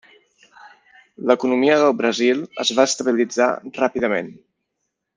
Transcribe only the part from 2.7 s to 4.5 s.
va estabilitzar ràpidament.